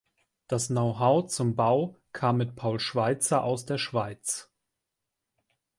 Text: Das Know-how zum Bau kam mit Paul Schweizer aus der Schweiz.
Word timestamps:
Das 0.47 0.69
Know-how 0.69 1.27
zum 1.27 1.55
Bau 1.55 1.95
kam 2.11 2.37
mit 2.37 2.55
Paul 2.55 2.79
Schweizer 2.79 3.43
aus 3.43 3.67
der 3.67 3.77
Schweiz. 3.77 4.49